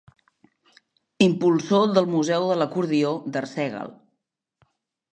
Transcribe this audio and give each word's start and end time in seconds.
Impulsor 1.25 1.85
del 1.99 2.09
Museu 2.15 2.49
de 2.53 2.57
l'Acordió 2.63 3.15
d'Arsèguel. 3.37 3.97